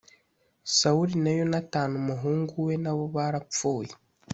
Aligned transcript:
Sawuli 0.77 1.15
na 1.23 1.31
Yonatani 1.39 1.93
umuhungu 2.01 2.53
we 2.67 2.73
na 2.83 2.91
bo 2.97 3.05
barapfuye” 3.15 3.91